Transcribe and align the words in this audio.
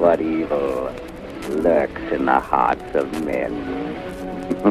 what 0.00 0.18
evil 0.22 0.90
lurks 1.50 2.00
in 2.10 2.24
the 2.24 2.40
hearts 2.40 2.94
of 2.94 3.06
men. 3.22 3.52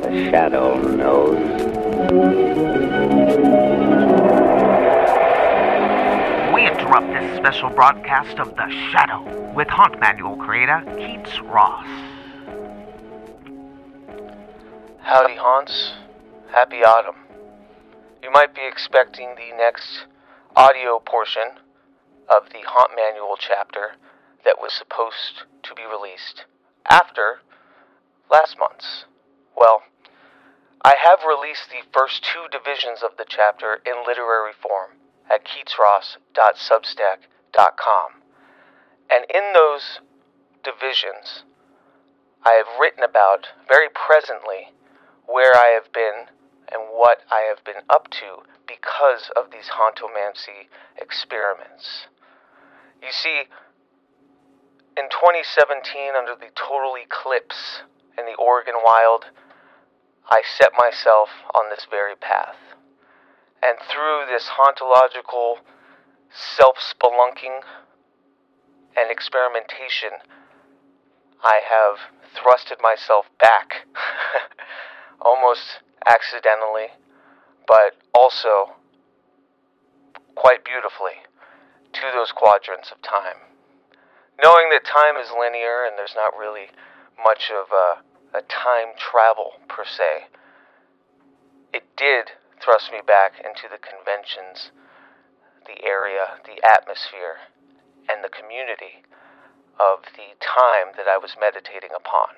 the 0.00 0.30
shadow 0.30 0.80
knows. 0.80 1.36
We 6.54 6.66
interrupt 6.66 7.08
this 7.08 7.36
special 7.36 7.68
broadcast 7.68 8.38
of 8.38 8.56
The 8.56 8.70
Shadow 8.90 9.52
with 9.52 9.68
Haunt 9.68 10.00
Manual 10.00 10.36
creator 10.36 10.82
Keats 10.96 11.42
Ross. 11.42 11.86
Howdy, 15.00 15.36
Haunts. 15.36 15.92
Happy 16.52 16.82
autumn. 16.84 17.20
You 18.22 18.30
might 18.30 18.54
be 18.54 18.62
expecting 18.66 19.28
the 19.36 19.54
next 19.58 20.06
audio 20.56 20.98
portion 20.98 21.60
of 22.28 22.50
the 22.50 22.62
Haunt 22.66 22.90
Manual 22.96 23.36
chapter 23.38 23.92
that 24.44 24.60
was 24.60 24.72
supposed 24.72 25.44
to 25.62 25.72
be 25.74 25.82
released 25.82 26.46
after 26.88 27.42
last 28.30 28.56
month's. 28.58 29.04
Well, 29.56 29.82
I 30.82 30.94
have 31.04 31.20
released 31.28 31.68
the 31.70 31.82
first 31.92 32.24
two 32.24 32.46
divisions 32.50 33.02
of 33.02 33.18
the 33.18 33.26
chapter 33.28 33.82
in 33.86 34.02
literary 34.06 34.52
form 34.52 34.92
at 35.30 35.44
keatsross.substack.com. 35.44 38.08
And 39.10 39.26
in 39.32 39.52
those 39.54 40.00
divisions, 40.64 41.44
I 42.44 42.54
have 42.54 42.80
written 42.80 43.04
about 43.04 43.48
very 43.68 43.88
presently 43.92 44.72
where 45.26 45.54
I 45.54 45.74
have 45.74 45.92
been 45.92 46.26
and 46.72 46.82
what 46.92 47.18
I 47.30 47.46
have 47.48 47.64
been 47.64 47.82
up 47.88 48.08
to 48.22 48.46
because 48.66 49.30
of 49.36 49.50
these 49.50 49.70
hauntomancy 49.74 50.70
experiments. 50.96 52.06
You 53.02 53.12
see, 53.12 53.50
in 54.96 55.08
2017, 55.08 56.14
under 56.16 56.34
the 56.34 56.52
total 56.54 56.94
eclipse 56.94 57.82
in 58.18 58.26
the 58.26 58.36
Oregon 58.38 58.74
wild, 58.84 59.26
I 60.28 60.42
set 60.44 60.72
myself 60.76 61.30
on 61.54 61.70
this 61.70 61.86
very 61.90 62.14
path. 62.14 62.56
And 63.62 63.78
through 63.80 64.26
this 64.28 64.50
hauntological 64.56 65.58
self 66.30 66.76
spelunking 66.78 67.60
and 68.96 69.10
experimentation, 69.10 70.22
I 71.42 71.60
have 71.64 72.12
thrusted 72.36 72.80
myself 72.80 73.26
back, 73.40 73.86
almost 75.20 75.80
accidentally, 76.06 76.96
but 77.66 77.96
also 78.14 78.76
quite 80.34 80.64
beautifully, 80.64 81.26
to 81.92 82.08
those 82.14 82.32
quadrants 82.32 82.90
of 82.90 83.02
time. 83.02 83.44
Knowing 84.42 84.70
that 84.70 84.84
time 84.86 85.20
is 85.20 85.28
linear 85.30 85.84
and 85.84 85.98
there's 85.98 86.16
not 86.16 86.32
really 86.38 86.72
much 87.22 87.50
of 87.52 87.68
a, 87.72 88.38
a 88.38 88.42
time 88.42 88.96
travel 88.96 89.60
per 89.68 89.84
se, 89.84 90.30
it 91.74 91.84
did 91.96 92.32
thrust 92.62 92.90
me 92.92 93.00
back 93.06 93.36
into 93.36 93.68
the 93.68 93.78
conventions, 93.78 94.72
the 95.66 95.84
area, 95.84 96.40
the 96.44 96.60
atmosphere, 96.64 97.44
and 98.08 98.24
the 98.24 98.32
community 98.32 99.04
of 99.78 100.04
the 100.16 100.36
time 100.40 100.92
that 100.96 101.08
I 101.08 101.16
was 101.16 101.36
meditating 101.40 101.90
upon. 101.94 102.36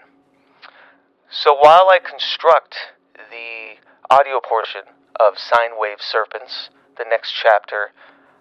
So 1.30 1.54
while 1.54 1.88
I 1.90 1.98
construct 1.98 2.98
the 3.14 3.76
audio 4.10 4.40
portion 4.40 4.82
of 5.18 5.38
Sine 5.38 5.78
Wave 5.78 6.00
Serpents, 6.00 6.70
the 6.96 7.04
next 7.08 7.32
chapter 7.32 7.92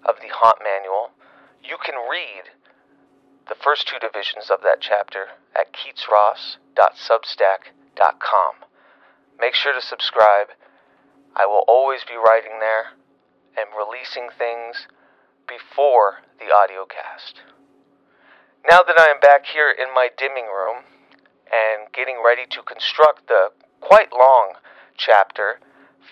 of 0.05 0.15
the 0.21 0.29
Haunt 0.31 0.59
Manual, 0.63 1.11
you 1.63 1.77
can 1.83 1.95
read 2.09 2.51
the 3.47 3.55
first 3.55 3.87
two 3.87 3.97
divisions 3.99 4.49
of 4.49 4.61
that 4.63 4.79
chapter 4.79 5.27
at 5.55 5.73
keatsross.substack.com. 5.73 8.53
Make 9.39 9.55
sure 9.55 9.73
to 9.73 9.81
subscribe. 9.81 10.47
I 11.35 11.45
will 11.45 11.63
always 11.67 12.03
be 12.03 12.15
writing 12.15 12.59
there 12.59 12.93
and 13.57 13.69
releasing 13.75 14.29
things 14.37 14.87
before 15.47 16.19
the 16.39 16.53
audio 16.53 16.85
cast. 16.85 17.41
Now 18.69 18.81
that 18.85 18.99
I 18.99 19.09
am 19.09 19.19
back 19.19 19.45
here 19.45 19.71
in 19.71 19.93
my 19.93 20.09
dimming 20.17 20.45
room 20.45 20.83
and 21.51 21.91
getting 21.91 22.21
ready 22.23 22.45
to 22.51 22.63
construct 22.63 23.27
the 23.27 23.49
quite 23.81 24.13
long 24.13 24.53
chapter, 24.95 25.59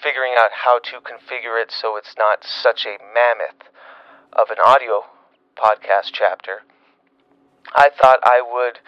figuring 0.02 0.34
out 0.38 0.66
how 0.66 0.80
to 0.80 1.00
configure 1.00 1.62
it 1.62 1.72
so 1.72 1.96
it's 1.96 2.16
not 2.18 2.44
such 2.44 2.86
a 2.86 2.98
mammoth 3.14 3.70
of 4.34 4.50
an 4.50 4.58
audio 4.64 5.06
podcast 5.56 6.10
chapter, 6.12 6.64
I 7.76 7.90
thought 7.90 8.20
I 8.24 8.42
would 8.42 8.80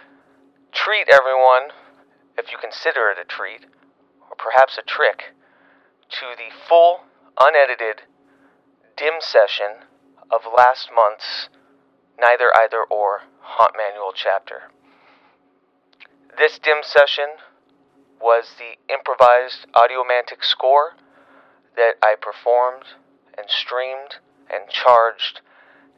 treat 0.72 1.08
everyone, 1.12 1.72
if 2.38 2.52
you 2.52 2.58
consider 2.60 3.12
it 3.12 3.18
a 3.22 3.26
treat, 3.26 3.66
or 4.30 4.36
perhaps 4.38 4.78
a 4.78 4.82
trick, 4.82 5.36
to 6.10 6.26
the 6.36 6.52
full, 6.68 7.02
unedited, 7.40 8.04
dim 8.98 9.20
session 9.20 9.88
of 10.32 10.42
last 10.56 10.90
month's 10.94 11.50
Neither 12.20 12.52
Either 12.56 12.84
Or 12.90 13.24
Haunt 13.42 13.74
Manual 13.78 14.14
chapter. 14.16 14.72
This 16.38 16.60
dim 16.60 16.78
session 16.82 17.42
was 18.22 18.54
the 18.58 18.78
improvised 18.94 19.66
audiomantic 19.74 20.44
score 20.44 20.94
that 21.76 21.96
I 22.04 22.16
performed 22.20 22.84
and 23.38 23.50
streamed 23.50 24.18
and 24.50 24.70
charged 24.70 25.42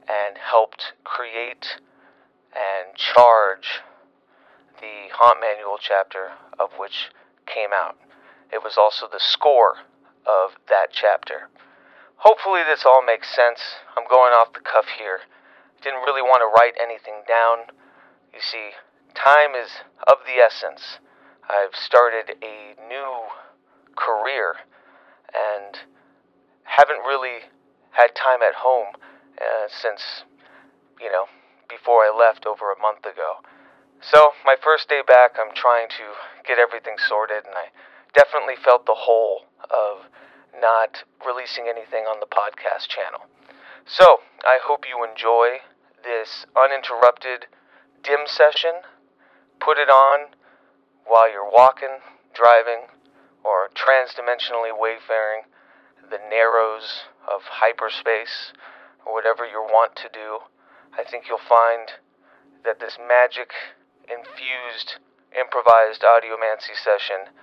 and 0.07 0.37
helped 0.37 0.93
create 1.03 1.79
and 2.53 2.95
charge 2.95 3.81
the 4.79 5.09
Haunt 5.13 5.39
Manual 5.39 5.77
chapter 5.79 6.31
of 6.59 6.71
which 6.77 7.09
came 7.45 7.69
out. 7.73 7.97
It 8.51 8.63
was 8.63 8.77
also 8.77 9.07
the 9.11 9.19
score 9.19 9.77
of 10.25 10.55
that 10.69 10.91
chapter. 10.91 11.49
Hopefully, 12.17 12.61
this 12.63 12.85
all 12.85 13.03
makes 13.03 13.33
sense. 13.33 13.59
I'm 13.97 14.07
going 14.07 14.31
off 14.31 14.53
the 14.53 14.61
cuff 14.61 14.85
here. 14.99 15.21
Didn't 15.81 16.05
really 16.05 16.21
want 16.21 16.39
to 16.39 16.53
write 16.53 16.77
anything 16.79 17.27
down. 17.27 17.73
You 18.33 18.39
see, 18.39 18.71
time 19.13 19.55
is 19.55 19.83
of 20.07 20.23
the 20.25 20.39
essence. 20.39 20.99
I've 21.49 21.75
started 21.75 22.37
a 22.41 22.75
new 22.87 23.27
career 23.95 24.55
and 25.33 25.77
haven't 26.63 27.05
really 27.05 27.49
had 27.91 28.15
time 28.15 28.41
at 28.41 28.55
home 28.55 28.95
uh, 29.37 29.67
since, 29.67 30.23
you 30.99 31.11
know, 31.11 31.25
before 31.69 32.03
I 32.03 32.11
left 32.15 32.45
over 32.45 32.71
a 32.71 32.79
month 32.79 33.05
ago. 33.05 33.41
So, 34.01 34.31
my 34.45 34.55
first 34.61 34.89
day 34.89 35.01
back, 35.05 35.37
I'm 35.39 35.55
trying 35.55 35.87
to 35.89 36.05
get 36.45 36.59
everything 36.59 36.95
sorted, 36.97 37.45
and 37.45 37.55
I 37.55 37.71
definitely 38.13 38.55
felt 38.55 38.85
the 38.85 39.07
hole 39.07 39.47
of 39.71 40.11
not 40.59 41.03
releasing 41.25 41.65
anything 41.67 42.03
on 42.03 42.19
the 42.19 42.27
podcast 42.27 42.89
channel. 42.89 43.27
So, 43.85 44.19
I 44.43 44.59
hope 44.61 44.83
you 44.87 45.03
enjoy 45.03 45.63
this 46.03 46.45
uninterrupted 46.55 47.47
dim 48.03 48.27
session. 48.27 48.83
Put 49.59 49.77
it 49.77 49.89
on 49.89 50.35
while 51.05 51.31
you're 51.31 51.49
walking, 51.49 52.01
driving, 52.33 52.87
or 53.43 53.69
transdimensionally 53.75 54.71
wayfaring 54.71 55.43
the 56.09 56.19
narrows 56.29 57.07
of 57.27 57.41
hyperspace, 57.59 58.53
or 59.05 59.13
whatever 59.13 59.45
you 59.45 59.59
want 59.59 59.95
to 59.95 60.09
do, 60.11 60.39
I 60.97 61.03
think 61.03 61.25
you'll 61.27 61.37
find 61.37 61.89
that 62.63 62.79
this 62.79 62.97
magic 62.97 63.51
infused 64.07 64.99
improvised 65.33 66.03
audiomancy 66.03 66.77
session 66.77 67.33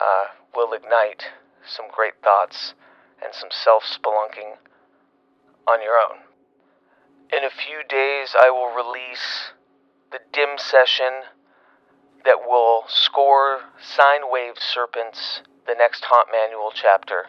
uh, 0.00 0.32
will 0.54 0.72
ignite 0.72 1.24
some 1.66 1.86
great 1.92 2.14
thoughts 2.22 2.74
and 3.22 3.34
some 3.34 3.50
self 3.50 3.84
spelunking 3.84 4.56
on 5.68 5.82
your 5.82 5.94
own. 5.94 6.24
In 7.30 7.44
a 7.44 7.50
few 7.50 7.82
days, 7.88 8.34
I 8.38 8.50
will 8.50 8.74
release 8.74 9.52
the 10.10 10.20
dim 10.32 10.58
session 10.58 11.31
that 12.24 12.46
will 12.46 12.84
score 12.88 13.60
Sine 13.80 14.30
Wave 14.30 14.54
Serpents, 14.58 15.42
the 15.66 15.74
next 15.74 16.04
Haunt 16.06 16.28
Manual 16.30 16.72
chapter. 16.74 17.26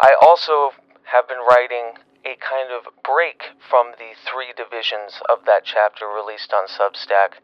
I 0.00 0.14
also 0.20 0.72
have 1.12 1.28
been 1.28 1.44
writing 1.44 2.00
a 2.24 2.38
kind 2.38 2.70
of 2.70 2.86
break 3.02 3.58
from 3.58 3.92
the 3.98 4.14
three 4.14 4.54
divisions 4.54 5.20
of 5.28 5.44
that 5.46 5.64
chapter 5.64 6.06
released 6.06 6.52
on 6.54 6.70
Substack, 6.70 7.42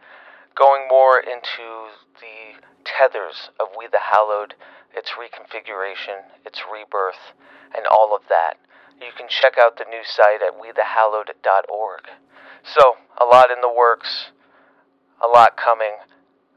going 0.55 0.87
more 0.89 1.19
into 1.19 1.91
the 2.21 2.63
tethers 2.85 3.51
of 3.59 3.69
We 3.77 3.87
the 3.87 4.13
Hallowed, 4.13 4.55
its 4.95 5.11
reconfiguration, 5.19 6.31
its 6.45 6.63
rebirth, 6.71 7.35
and 7.75 7.87
all 7.87 8.15
of 8.15 8.23
that. 8.29 8.59
You 9.01 9.13
can 9.17 9.29
check 9.29 9.55
out 9.59 9.77
the 9.77 9.87
new 9.89 10.03
site 10.03 10.43
at 10.43 10.59
wethehallowed.org. 10.59 12.03
So, 12.65 12.97
a 13.21 13.25
lot 13.25 13.51
in 13.51 13.61
the 13.61 13.73
works, 13.73 14.31
a 15.23 15.29
lot 15.29 15.57
coming. 15.57 16.03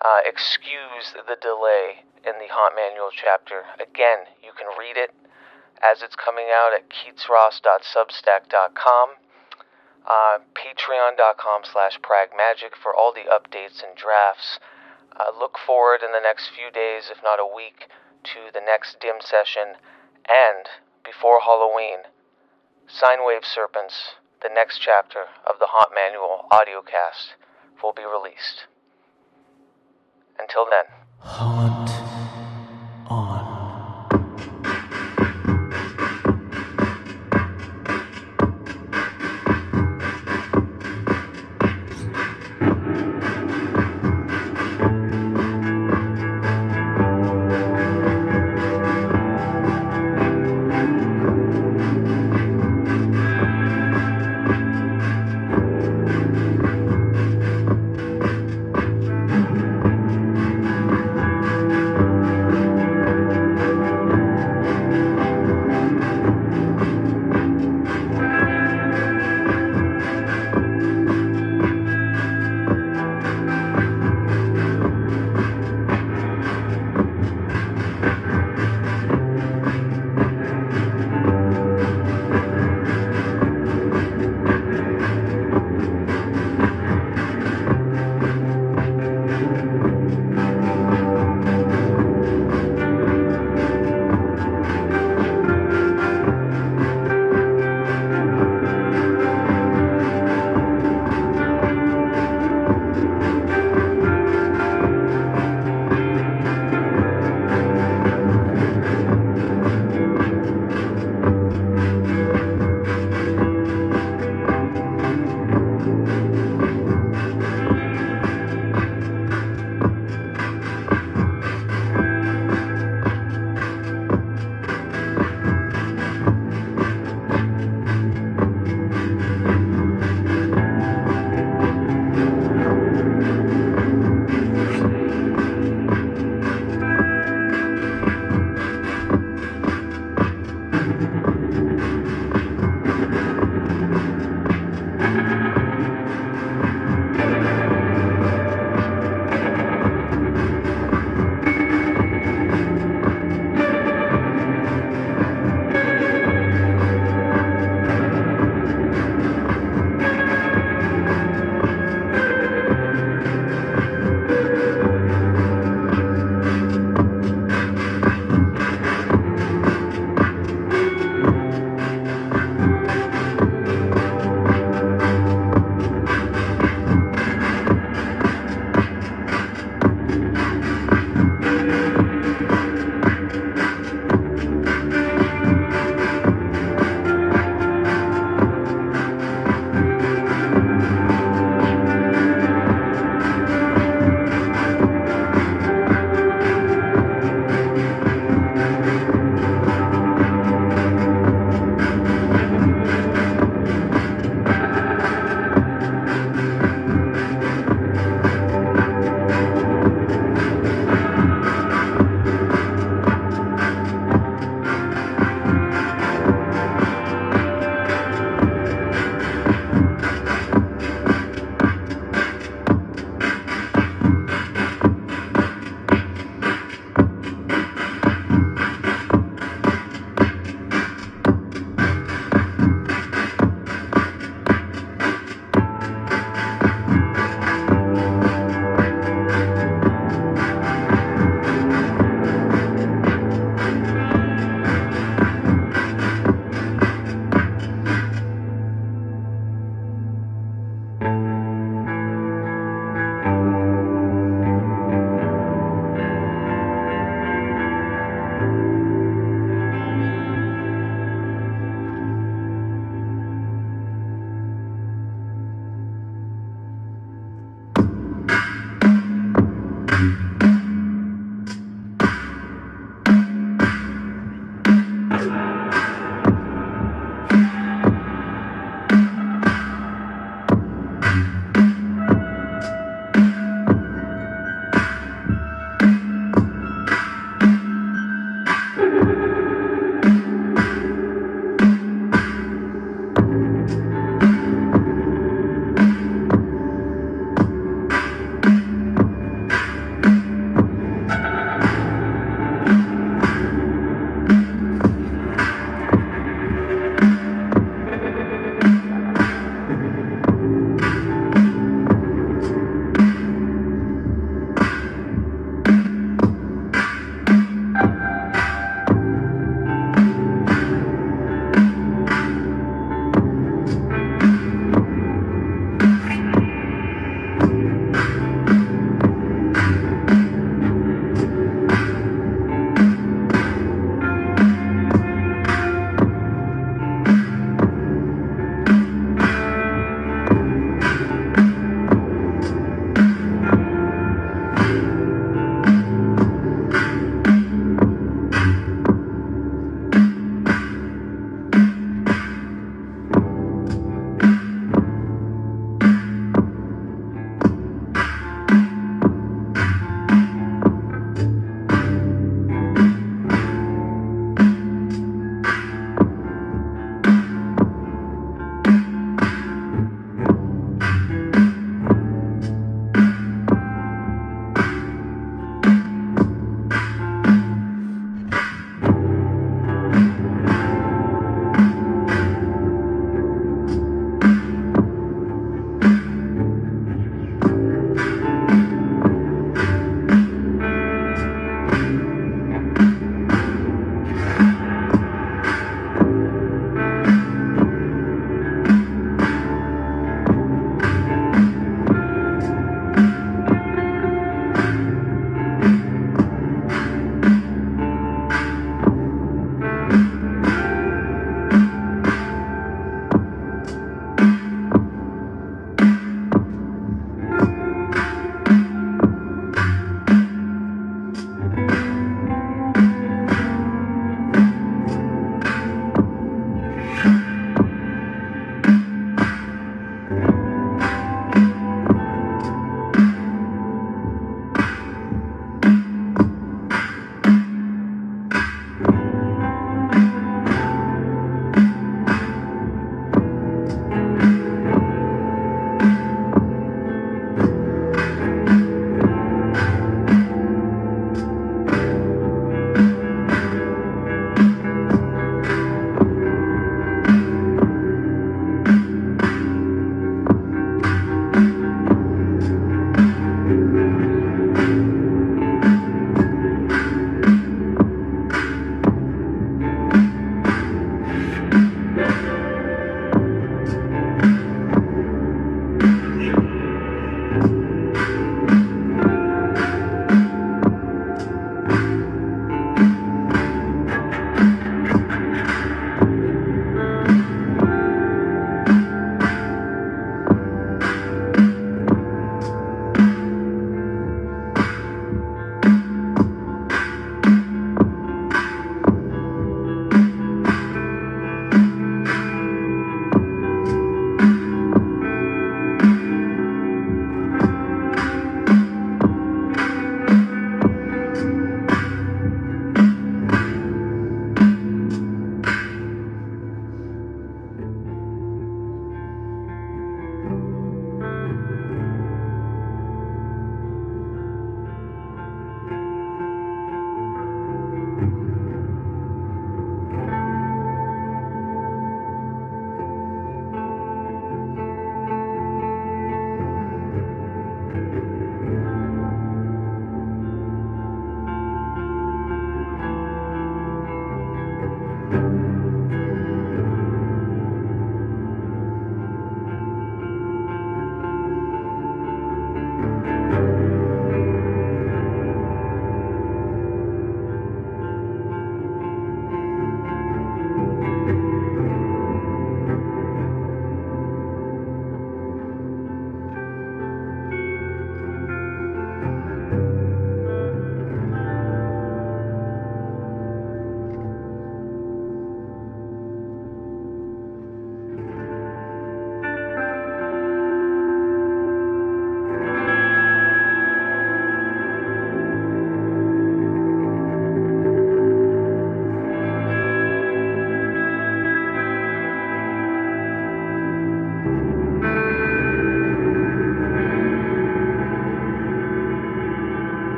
Uh, 0.00 0.20
excuse 0.24 1.12
the 1.26 1.34
delay 1.42 2.04
in 2.22 2.38
the 2.38 2.46
Haunt 2.50 2.76
Manual 2.76 3.10
chapter. 3.10 3.64
Again, 3.80 4.26
you 4.42 4.52
can 4.54 4.68
read 4.78 4.96
it 4.96 5.10
as 5.82 6.02
it's 6.02 6.14
coming 6.14 6.50
out 6.54 6.72
at 6.72 6.88
keatsross.substack.com. 6.88 9.08
uh, 10.06 10.38
patreon.com 10.54 11.64
slash 11.64 11.98
pragmagic 12.00 12.76
for 12.80 12.94
all 12.94 13.12
the 13.12 13.26
updates 13.26 13.82
and 13.82 13.96
drafts. 13.96 14.60
Uh, 15.18 15.32
look 15.36 15.58
forward 15.58 16.04
in 16.04 16.12
the 16.12 16.20
next 16.22 16.50
few 16.54 16.70
days, 16.70 17.10
if 17.10 17.20
not 17.22 17.40
a 17.40 17.46
week, 17.46 17.88
to 18.22 18.52
the 18.54 18.60
next 18.60 19.00
dim 19.00 19.20
session, 19.20 19.74
and 20.28 20.68
before 21.04 21.40
Halloween, 21.40 22.04
Sinewave 22.86 23.44
Serpents, 23.44 24.14
the 24.42 24.50
next 24.52 24.78
chapter 24.78 25.26
of 25.44 25.58
the 25.58 25.66
Haunt 25.74 25.92
Manual 25.94 26.46
audiocast, 26.52 27.34
will 27.82 27.92
be 27.92 28.04
released. 28.04 28.68
Until 30.38 30.66
then. 30.70 30.84
Haunt 31.18 32.17